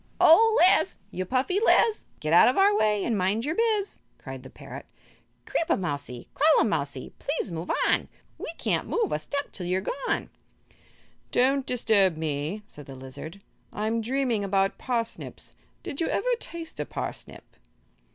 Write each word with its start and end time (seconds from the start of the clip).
"O, 0.19 0.57
Liz 0.79 0.97
you 1.11 1.27
puffy 1.27 1.59
Liz 1.63 2.05
Get 2.19 2.33
out 2.33 2.47
of 2.47 2.57
our 2.57 2.75
way 2.75 3.05
and 3.05 3.15
mind 3.15 3.45
your 3.45 3.53
biz," 3.53 3.99
cried 4.17 4.41
the 4.41 4.49
parrot. 4.49 4.87
"Creep 5.45 5.69
a 5.69 5.77
mousie, 5.77 6.27
crawl 6.33 6.61
a 6.61 6.63
mousie, 6.63 7.13
please 7.19 7.51
move 7.51 7.69
on! 7.87 8.09
We 8.39 8.51
can't 8.57 8.87
move 8.87 9.11
a 9.11 9.19
step 9.19 9.51
till 9.51 9.67
you 9.67 9.77
are 9.77 9.91
gone." 10.07 10.31
"Don't 11.31 11.67
disturb 11.67 12.17
me," 12.17 12.63
said 12.65 12.87
the 12.87 12.95
lizard; 12.95 13.41
"I'm 13.71 14.01
dreaming 14.01 14.43
about 14.43 14.79
parsnips. 14.79 15.53
Did 15.83 16.01
you 16.01 16.07
ever 16.07 16.31
taste 16.39 16.79
a 16.79 16.85
parsnip?" 16.87 17.55